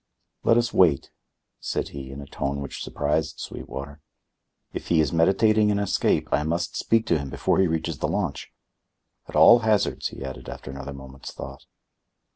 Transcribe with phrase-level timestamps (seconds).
[0.41, 1.11] "Let us wait,"
[1.59, 4.01] said he, in a tone which surprised Sweetwater.
[4.73, 8.07] "If he is meditating an escape, I must speak to him before he reaches the
[8.07, 8.51] launch.
[9.27, 11.67] At all hazards," he added after another moment's thought.